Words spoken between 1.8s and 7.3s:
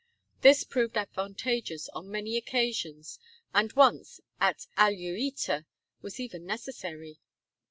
on many occasions, and once, at Auli eta, was even necessary.